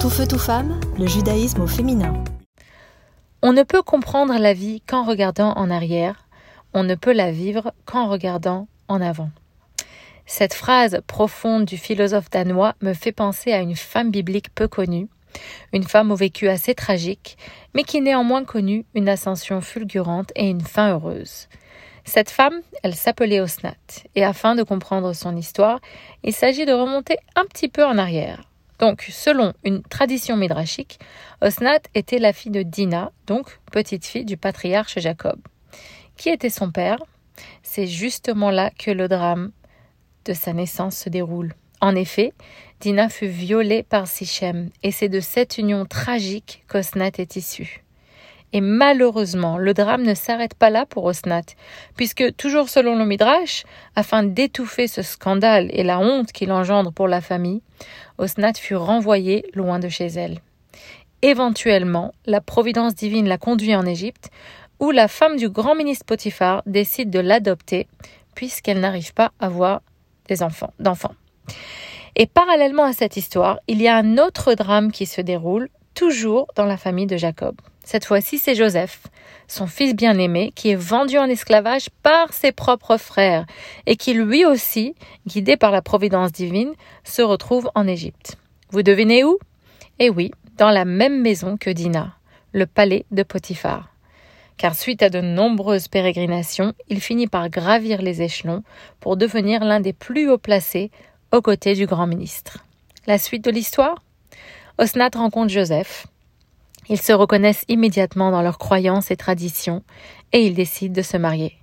Tout 0.00 0.10
feu, 0.10 0.26
tout 0.26 0.38
femme, 0.38 0.78
le 0.98 1.06
judaïsme 1.06 1.62
au 1.62 1.66
féminin. 1.66 2.12
On 3.42 3.52
ne 3.52 3.62
peut 3.62 3.82
comprendre 3.82 4.38
la 4.38 4.52
vie 4.52 4.82
qu'en 4.82 5.04
regardant 5.04 5.52
en 5.54 5.70
arrière, 5.70 6.28
on 6.74 6.84
ne 6.84 6.94
peut 6.94 7.12
la 7.12 7.32
vivre 7.32 7.72
qu'en 7.86 8.08
regardant 8.08 8.68
en 8.88 9.00
avant. 9.00 9.30
Cette 10.26 10.54
phrase 10.54 11.00
profonde 11.06 11.64
du 11.64 11.78
philosophe 11.78 12.30
danois 12.30 12.74
me 12.82 12.92
fait 12.92 13.12
penser 13.12 13.52
à 13.52 13.60
une 13.60 13.74
femme 13.74 14.10
biblique 14.10 14.54
peu 14.54 14.68
connue, 14.68 15.08
une 15.72 15.84
femme 15.84 16.10
au 16.10 16.16
vécu 16.16 16.48
assez 16.48 16.74
tragique, 16.74 17.38
mais 17.74 17.82
qui 17.82 18.00
néanmoins 18.00 18.44
connut 18.44 18.84
une 18.94 19.08
ascension 19.08 19.60
fulgurante 19.60 20.30
et 20.36 20.48
une 20.48 20.60
fin 20.60 20.92
heureuse. 20.92 21.48
Cette 22.04 22.30
femme, 22.30 22.60
elle 22.82 22.94
s'appelait 22.94 23.40
Osnat, 23.40 23.74
et 24.14 24.24
afin 24.24 24.54
de 24.54 24.62
comprendre 24.62 25.12
son 25.12 25.36
histoire, 25.36 25.80
il 26.22 26.32
s'agit 26.32 26.66
de 26.66 26.72
remonter 26.72 27.16
un 27.34 27.44
petit 27.46 27.68
peu 27.68 27.84
en 27.84 27.98
arrière. 27.98 28.42
Donc, 28.78 29.06
selon 29.10 29.52
une 29.64 29.82
tradition 29.82 30.36
midrashique, 30.36 30.98
Osnat 31.40 31.80
était 31.94 32.18
la 32.18 32.32
fille 32.32 32.52
de 32.52 32.62
Dina, 32.62 33.12
donc 33.26 33.58
petite 33.72 34.04
fille 34.04 34.24
du 34.24 34.36
patriarche 34.36 34.98
Jacob. 34.98 35.40
Qui 36.16 36.28
était 36.28 36.50
son 36.50 36.70
père? 36.70 36.98
C'est 37.62 37.86
justement 37.86 38.50
là 38.50 38.70
que 38.70 38.90
le 38.90 39.08
drame 39.08 39.52
de 40.24 40.32
sa 40.32 40.52
naissance 40.52 40.96
se 40.96 41.08
déroule. 41.08 41.54
En 41.80 41.94
effet, 41.94 42.32
Dina 42.80 43.08
fut 43.08 43.26
violée 43.26 43.82
par 43.82 44.06
Sichem, 44.06 44.70
et 44.82 44.92
c'est 44.92 45.08
de 45.08 45.20
cette 45.20 45.58
union 45.58 45.84
tragique 45.84 46.64
qu'Osnat 46.68 47.12
est 47.18 47.36
issue. 47.36 47.82
Et 48.56 48.62
malheureusement, 48.62 49.58
le 49.58 49.74
drame 49.74 50.02
ne 50.02 50.14
s'arrête 50.14 50.54
pas 50.54 50.70
là 50.70 50.86
pour 50.86 51.04
Osnat, 51.04 51.42
puisque, 51.94 52.34
toujours 52.38 52.70
selon 52.70 52.96
le 52.96 53.04
Midrash, 53.04 53.64
afin 53.94 54.22
d'étouffer 54.22 54.86
ce 54.88 55.02
scandale 55.02 55.68
et 55.74 55.82
la 55.82 55.98
honte 55.98 56.32
qu'il 56.32 56.50
engendre 56.50 56.90
pour 56.90 57.06
la 57.06 57.20
famille, 57.20 57.60
Osnat 58.16 58.54
fut 58.54 58.74
renvoyée 58.74 59.44
loin 59.52 59.78
de 59.78 59.90
chez 59.90 60.06
elle. 60.06 60.38
Éventuellement, 61.20 62.14
la 62.24 62.40
providence 62.40 62.94
divine 62.94 63.28
la 63.28 63.36
conduit 63.36 63.76
en 63.76 63.84
Égypte, 63.84 64.30
où 64.80 64.90
la 64.90 65.06
femme 65.06 65.36
du 65.36 65.50
grand 65.50 65.74
ministre 65.74 66.06
Potiphar 66.06 66.62
décide 66.64 67.10
de 67.10 67.20
l'adopter, 67.20 67.86
puisqu'elle 68.34 68.80
n'arrive 68.80 69.12
pas 69.12 69.32
à 69.38 69.48
avoir 69.48 69.82
des 70.28 70.42
enfants, 70.42 70.72
d'enfants. 70.80 71.14
Et 72.14 72.24
parallèlement 72.24 72.84
à 72.84 72.94
cette 72.94 73.18
histoire, 73.18 73.58
il 73.68 73.82
y 73.82 73.88
a 73.88 73.96
un 73.98 74.16
autre 74.16 74.54
drame 74.54 74.92
qui 74.92 75.04
se 75.04 75.20
déroule, 75.20 75.68
toujours 75.96 76.46
dans 76.54 76.66
la 76.66 76.76
famille 76.76 77.06
de 77.06 77.16
Jacob. 77.16 77.56
Cette 77.82 78.04
fois-ci, 78.04 78.38
c'est 78.38 78.54
Joseph, 78.54 79.02
son 79.48 79.66
fils 79.66 79.94
bien-aimé, 79.94 80.52
qui 80.54 80.70
est 80.70 80.76
vendu 80.76 81.18
en 81.18 81.24
esclavage 81.24 81.88
par 82.02 82.32
ses 82.32 82.52
propres 82.52 82.98
frères 82.98 83.46
et 83.86 83.96
qui 83.96 84.12
lui 84.12 84.44
aussi, 84.44 84.94
guidé 85.26 85.56
par 85.56 85.72
la 85.72 85.82
providence 85.82 86.30
divine, 86.30 86.74
se 87.02 87.22
retrouve 87.22 87.70
en 87.74 87.88
Égypte. 87.88 88.36
Vous 88.70 88.82
devinez 88.82 89.24
où? 89.24 89.38
Eh 89.98 90.10
oui, 90.10 90.32
dans 90.58 90.70
la 90.70 90.84
même 90.84 91.22
maison 91.22 91.56
que 91.56 91.70
Dina, 91.70 92.14
le 92.52 92.66
palais 92.66 93.06
de 93.10 93.22
Potiphar. 93.22 93.88
Car 94.58 94.74
suite 94.74 95.02
à 95.02 95.10
de 95.10 95.20
nombreuses 95.20 95.88
pérégrinations, 95.88 96.74
il 96.88 97.00
finit 97.00 97.26
par 97.26 97.48
gravir 97.48 98.02
les 98.02 98.22
échelons 98.22 98.62
pour 99.00 99.16
devenir 99.16 99.64
l'un 99.64 99.80
des 99.80 99.92
plus 99.92 100.28
hauts 100.30 100.38
placés 100.38 100.90
aux 101.32 101.42
côtés 101.42 101.74
du 101.74 101.86
grand 101.86 102.06
ministre. 102.06 102.64
La 103.06 103.18
suite 103.18 103.44
de 103.44 103.50
l'histoire? 103.50 104.02
Osnat 104.78 105.10
rencontre 105.14 105.52
Joseph. 105.52 106.06
Ils 106.88 107.00
se 107.00 107.12
reconnaissent 107.12 107.64
immédiatement 107.68 108.30
dans 108.30 108.42
leurs 108.42 108.58
croyances 108.58 109.10
et 109.10 109.16
traditions 109.16 109.82
et 110.32 110.46
ils 110.46 110.54
décident 110.54 110.94
de 110.94 111.02
se 111.02 111.16
marier. 111.16 111.54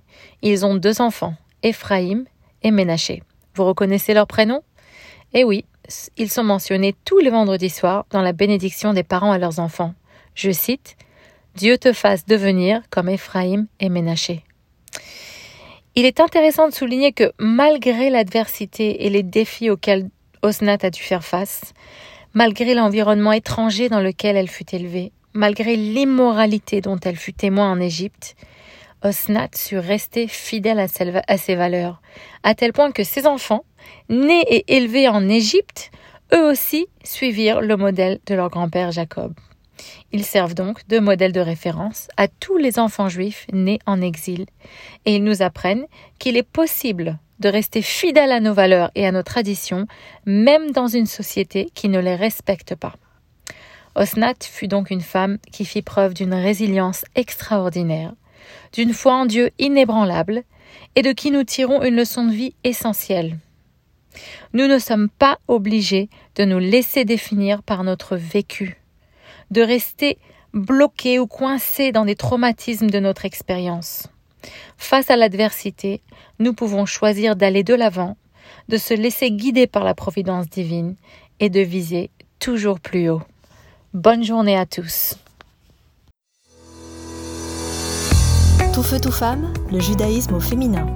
Ils 0.42 0.66
ont 0.66 0.74
deux 0.74 1.00
enfants, 1.00 1.34
Ephraim 1.62 2.24
et 2.62 2.72
Ménaché. 2.72 3.22
Vous 3.54 3.64
reconnaissez 3.64 4.14
leurs 4.14 4.26
prénoms 4.26 4.62
Eh 5.32 5.44
oui, 5.44 5.64
ils 6.16 6.30
sont 6.30 6.42
mentionnés 6.42 6.94
tous 7.04 7.18
les 7.18 7.30
vendredis 7.30 7.70
soirs 7.70 8.04
dans 8.10 8.20
la 8.20 8.32
bénédiction 8.32 8.92
des 8.92 9.04
parents 9.04 9.32
à 9.32 9.38
leurs 9.38 9.60
enfants. 9.60 9.94
Je 10.34 10.50
cite 10.50 10.96
Dieu 11.54 11.78
te 11.78 11.92
fasse 11.92 12.26
devenir 12.26 12.82
comme 12.90 13.08
Ephraim 13.08 13.66
et 13.78 13.88
Ménaché. 13.88 14.42
Il 15.94 16.04
est 16.04 16.18
intéressant 16.18 16.68
de 16.68 16.74
souligner 16.74 17.12
que 17.12 17.32
malgré 17.38 18.10
l'adversité 18.10 19.06
et 19.06 19.10
les 19.10 19.22
défis 19.22 19.70
auxquels 19.70 20.10
Osnat 20.42 20.78
a 20.82 20.90
dû 20.90 21.00
faire 21.00 21.24
face, 21.24 21.72
malgré 22.34 22.74
l'environnement 22.74 23.32
étranger 23.32 23.88
dans 23.88 24.00
lequel 24.00 24.36
elle 24.36 24.50
fut 24.50 24.74
élevée, 24.74 25.12
malgré 25.32 25.76
l'immoralité 25.76 26.80
dont 26.80 26.98
elle 27.04 27.16
fut 27.16 27.32
témoin 27.32 27.70
en 27.70 27.80
Égypte, 27.80 28.36
Osnat 29.02 29.50
sut 29.54 29.78
rester 29.78 30.26
fidèle 30.26 30.80
à 30.80 31.36
ses 31.38 31.54
valeurs, 31.54 32.00
à 32.42 32.54
tel 32.54 32.72
point 32.72 32.90
que 32.90 33.04
ses 33.04 33.26
enfants, 33.26 33.64
nés 34.08 34.44
et 34.48 34.76
élevés 34.76 35.08
en 35.08 35.28
Égypte, 35.28 35.90
eux 36.32 36.50
aussi 36.50 36.86
suivirent 37.04 37.60
le 37.60 37.76
modèle 37.76 38.18
de 38.26 38.34
leur 38.34 38.48
grand-père 38.48 38.92
Jacob. 38.92 39.34
Ils 40.12 40.24
servent 40.24 40.54
donc 40.54 40.86
de 40.88 40.98
modèle 41.00 41.32
de 41.32 41.40
référence 41.40 42.08
à 42.16 42.28
tous 42.28 42.56
les 42.56 42.78
enfants 42.78 43.08
juifs 43.08 43.46
nés 43.52 43.80
en 43.86 44.00
exil, 44.00 44.46
et 45.04 45.16
ils 45.16 45.24
nous 45.24 45.42
apprennent 45.42 45.86
qu'il 46.18 46.36
est 46.36 46.48
possible 46.48 47.18
de 47.44 47.48
rester 47.50 47.82
fidèle 47.82 48.32
à 48.32 48.40
nos 48.40 48.54
valeurs 48.54 48.90
et 48.94 49.06
à 49.06 49.12
nos 49.12 49.22
traditions, 49.22 49.86
même 50.24 50.70
dans 50.70 50.88
une 50.88 51.04
société 51.04 51.68
qui 51.74 51.90
ne 51.90 52.00
les 52.00 52.16
respecte 52.16 52.74
pas. 52.74 52.94
Osnat 53.94 54.34
fut 54.42 54.66
donc 54.66 54.90
une 54.90 55.02
femme 55.02 55.36
qui 55.52 55.66
fit 55.66 55.82
preuve 55.82 56.14
d'une 56.14 56.32
résilience 56.32 57.04
extraordinaire, 57.14 58.14
d'une 58.72 58.94
foi 58.94 59.12
en 59.12 59.26
Dieu 59.26 59.50
inébranlable, 59.58 60.42
et 60.96 61.02
de 61.02 61.12
qui 61.12 61.30
nous 61.30 61.44
tirons 61.44 61.82
une 61.82 61.96
leçon 61.96 62.24
de 62.24 62.32
vie 62.32 62.54
essentielle. 62.64 63.36
Nous 64.54 64.66
ne 64.66 64.78
sommes 64.78 65.10
pas 65.10 65.38
obligés 65.46 66.08
de 66.36 66.46
nous 66.46 66.58
laisser 66.58 67.04
définir 67.04 67.62
par 67.62 67.84
notre 67.84 68.16
vécu, 68.16 68.80
de 69.50 69.60
rester 69.60 70.16
bloqués 70.54 71.18
ou 71.18 71.26
coincés 71.26 71.92
dans 71.92 72.06
des 72.06 72.16
traumatismes 72.16 72.88
de 72.88 73.00
notre 73.00 73.26
expérience. 73.26 74.08
Face 74.76 75.10
à 75.10 75.16
l'adversité, 75.16 76.00
nous 76.38 76.54
pouvons 76.54 76.86
choisir 76.86 77.36
d'aller 77.36 77.62
de 77.62 77.74
l'avant, 77.74 78.16
de 78.68 78.76
se 78.76 78.94
laisser 78.94 79.30
guider 79.30 79.66
par 79.66 79.84
la 79.84 79.94
providence 79.94 80.48
divine 80.48 80.96
et 81.40 81.50
de 81.50 81.60
viser 81.60 82.10
toujours 82.38 82.80
plus 82.80 83.08
haut. 83.08 83.22
Bonne 83.92 84.24
journée 84.24 84.56
à 84.56 84.66
tous. 84.66 85.16
Tout 88.74 88.82
feu, 88.82 88.98
tout 89.00 89.12
femme, 89.12 89.52
le 89.70 89.78
judaïsme 89.78 90.34
au 90.34 90.40
féminin. 90.40 90.86